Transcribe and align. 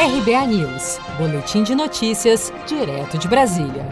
RBA 0.00 0.46
News, 0.46 1.00
Boletim 1.18 1.64
de 1.64 1.74
Notícias, 1.74 2.52
direto 2.68 3.18
de 3.18 3.26
Brasília. 3.26 3.84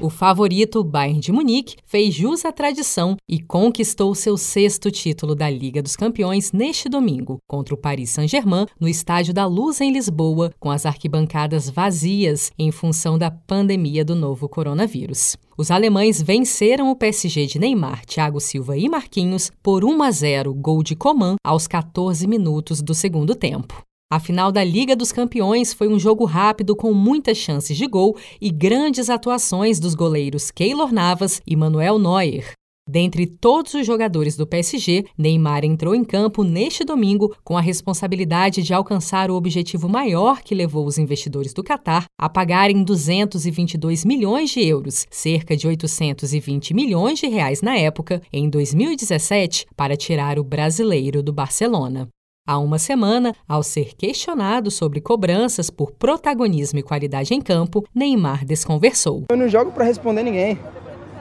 O 0.00 0.08
favorito, 0.08 0.84
Bayern 0.84 1.18
de 1.18 1.32
Munique, 1.32 1.74
fez 1.84 2.14
jus 2.14 2.44
à 2.44 2.52
tradição 2.52 3.16
e 3.28 3.40
conquistou 3.40 4.14
seu 4.14 4.36
sexto 4.36 4.92
título 4.92 5.34
da 5.34 5.50
Liga 5.50 5.82
dos 5.82 5.96
Campeões 5.96 6.52
neste 6.52 6.88
domingo, 6.88 7.38
contra 7.48 7.74
o 7.74 7.76
Paris 7.76 8.10
Saint-Germain, 8.10 8.66
no 8.78 8.88
Estádio 8.88 9.34
da 9.34 9.44
Luz, 9.44 9.80
em 9.80 9.92
Lisboa, 9.92 10.52
com 10.60 10.70
as 10.70 10.86
arquibancadas 10.86 11.68
vazias 11.68 12.52
em 12.56 12.70
função 12.70 13.18
da 13.18 13.28
pandemia 13.28 14.04
do 14.04 14.14
novo 14.14 14.48
coronavírus. 14.48 15.36
Os 15.56 15.72
alemães 15.72 16.22
venceram 16.22 16.92
o 16.92 16.96
PSG 16.96 17.46
de 17.46 17.58
Neymar, 17.58 18.06
Thiago 18.06 18.38
Silva 18.38 18.76
e 18.76 18.88
Marquinhos 18.88 19.50
por 19.64 19.84
1 19.84 20.00
a 20.00 20.12
0, 20.12 20.54
gol 20.54 20.80
de 20.84 20.94
Coman, 20.94 21.34
aos 21.42 21.66
14 21.66 22.24
minutos 22.28 22.80
do 22.80 22.94
segundo 22.94 23.34
tempo. 23.34 23.87
A 24.10 24.18
final 24.18 24.50
da 24.50 24.64
Liga 24.64 24.96
dos 24.96 25.12
Campeões 25.12 25.74
foi 25.74 25.86
um 25.86 25.98
jogo 25.98 26.24
rápido 26.24 26.74
com 26.74 26.94
muitas 26.94 27.36
chances 27.36 27.76
de 27.76 27.86
gol 27.86 28.16
e 28.40 28.50
grandes 28.50 29.10
atuações 29.10 29.78
dos 29.78 29.94
goleiros 29.94 30.50
Keylor 30.50 30.90
Navas 30.90 31.42
e 31.46 31.54
Manuel 31.54 31.98
Neuer. 31.98 32.52
Dentre 32.88 33.26
todos 33.26 33.74
os 33.74 33.86
jogadores 33.86 34.34
do 34.34 34.46
PSG, 34.46 35.04
Neymar 35.18 35.62
entrou 35.62 35.94
em 35.94 36.02
campo 36.02 36.42
neste 36.42 36.84
domingo 36.84 37.36
com 37.44 37.54
a 37.54 37.60
responsabilidade 37.60 38.62
de 38.62 38.72
alcançar 38.72 39.30
o 39.30 39.34
objetivo 39.34 39.90
maior 39.90 40.40
que 40.40 40.54
levou 40.54 40.86
os 40.86 40.96
investidores 40.96 41.52
do 41.52 41.62
Catar 41.62 42.06
a 42.18 42.30
pagarem 42.30 42.82
222 42.82 44.06
milhões 44.06 44.48
de 44.48 44.66
euros, 44.66 45.06
cerca 45.10 45.54
de 45.54 45.68
820 45.68 46.72
milhões 46.72 47.18
de 47.18 47.26
reais 47.26 47.60
na 47.60 47.76
época, 47.76 48.22
em 48.32 48.48
2017, 48.48 49.66
para 49.76 49.94
tirar 49.94 50.38
o 50.38 50.44
brasileiro 50.44 51.22
do 51.22 51.30
Barcelona. 51.30 52.08
Há 52.48 52.58
uma 52.58 52.78
semana, 52.78 53.34
ao 53.46 53.62
ser 53.62 53.94
questionado 53.94 54.70
sobre 54.70 55.02
cobranças 55.02 55.68
por 55.68 55.92
protagonismo 55.92 56.78
e 56.78 56.82
qualidade 56.82 57.34
em 57.34 57.42
campo, 57.42 57.84
Neymar 57.94 58.42
desconversou. 58.42 59.24
Eu 59.30 59.36
não 59.36 59.46
jogo 59.50 59.70
para 59.70 59.84
responder 59.84 60.22
ninguém. 60.22 60.58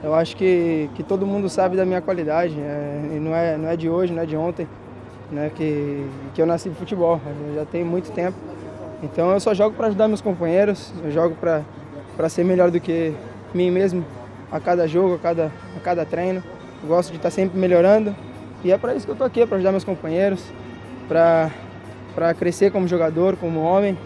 Eu 0.00 0.14
acho 0.14 0.36
que, 0.36 0.88
que 0.94 1.02
todo 1.02 1.26
mundo 1.26 1.48
sabe 1.48 1.76
da 1.76 1.84
minha 1.84 2.00
qualidade. 2.00 2.54
É, 2.56 3.16
e 3.16 3.18
não 3.18 3.34
é, 3.34 3.58
não 3.58 3.68
é 3.68 3.76
de 3.76 3.90
hoje, 3.90 4.12
não 4.12 4.22
é 4.22 4.26
de 4.26 4.36
ontem 4.36 4.68
né, 5.32 5.50
que, 5.52 6.06
que 6.36 6.40
eu 6.40 6.46
nasci 6.46 6.68
de 6.68 6.76
futebol. 6.76 7.20
Eu 7.48 7.56
já 7.56 7.64
tenho 7.64 7.84
muito 7.84 8.12
tempo. 8.12 8.38
Então 9.02 9.32
eu 9.32 9.40
só 9.40 9.52
jogo 9.52 9.74
para 9.74 9.88
ajudar 9.88 10.06
meus 10.06 10.20
companheiros, 10.20 10.92
eu 11.02 11.10
jogo 11.10 11.34
para 11.34 12.28
ser 12.28 12.44
melhor 12.44 12.70
do 12.70 12.78
que 12.78 13.12
mim 13.52 13.72
mesmo 13.72 14.04
a 14.52 14.60
cada 14.60 14.86
jogo, 14.86 15.16
a 15.16 15.18
cada, 15.18 15.52
a 15.76 15.80
cada 15.80 16.06
treino. 16.06 16.44
Eu 16.80 16.88
gosto 16.88 17.10
de 17.10 17.16
estar 17.16 17.32
sempre 17.32 17.58
melhorando. 17.58 18.14
E 18.62 18.70
é 18.70 18.78
para 18.78 18.94
isso 18.94 19.04
que 19.04 19.10
eu 19.10 19.14
estou 19.14 19.26
aqui, 19.26 19.44
para 19.44 19.56
ajudar 19.56 19.72
meus 19.72 19.82
companheiros 19.82 20.40
para 21.08 22.34
crescer 22.34 22.70
como 22.70 22.86
jogador, 22.86 23.36
como 23.36 23.60
homem 23.60 23.96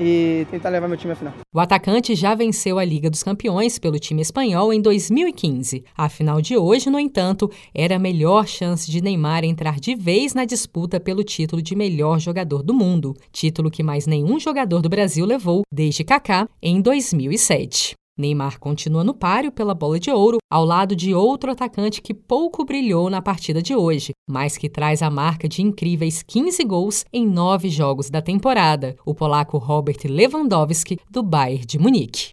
e 0.00 0.46
tentar 0.50 0.68
levar 0.68 0.88
meu 0.88 0.96
time 0.96 1.12
à 1.12 1.16
final. 1.16 1.34
O 1.52 1.60
atacante 1.60 2.14
já 2.14 2.34
venceu 2.34 2.78
a 2.78 2.84
Liga 2.84 3.10
dos 3.10 3.22
Campeões 3.22 3.78
pelo 3.78 3.98
time 3.98 4.22
espanhol 4.22 4.72
em 4.72 4.80
2015. 4.80 5.84
A 5.96 6.08
final 6.08 6.40
de 6.40 6.56
hoje, 6.56 6.88
no 6.88 6.98
entanto, 6.98 7.50
era 7.74 7.96
a 7.96 7.98
melhor 7.98 8.46
chance 8.46 8.90
de 8.90 9.00
Neymar 9.02 9.44
entrar 9.44 9.80
de 9.80 9.94
vez 9.94 10.34
na 10.34 10.44
disputa 10.44 11.00
pelo 11.00 11.24
título 11.24 11.60
de 11.60 11.74
melhor 11.74 12.18
jogador 12.20 12.62
do 12.62 12.72
mundo, 12.72 13.16
título 13.32 13.70
que 13.70 13.82
mais 13.82 14.06
nenhum 14.06 14.38
jogador 14.38 14.80
do 14.80 14.88
Brasil 14.88 15.26
levou 15.26 15.62
desde 15.72 16.04
Kaká 16.04 16.48
em 16.62 16.80
2007. 16.80 17.94
Neymar 18.18 18.58
continua 18.58 19.04
no 19.04 19.14
páreo 19.14 19.52
pela 19.52 19.74
bola 19.74 20.00
de 20.00 20.10
ouro, 20.10 20.38
ao 20.50 20.64
lado 20.64 20.96
de 20.96 21.14
outro 21.14 21.52
atacante 21.52 22.02
que 22.02 22.12
pouco 22.12 22.64
brilhou 22.64 23.08
na 23.08 23.22
partida 23.22 23.62
de 23.62 23.74
hoje, 23.74 24.12
mas 24.28 24.58
que 24.58 24.68
traz 24.68 25.00
a 25.00 25.08
marca 25.08 25.48
de 25.48 25.62
incríveis 25.62 26.22
15 26.22 26.64
gols 26.64 27.04
em 27.12 27.24
nove 27.24 27.68
jogos 27.68 28.10
da 28.10 28.20
temporada, 28.20 28.96
o 29.06 29.14
polaco 29.14 29.56
Robert 29.58 29.98
Lewandowski, 30.04 30.98
do 31.08 31.22
Bayern 31.22 31.64
de 31.64 31.78
Munique. 31.78 32.32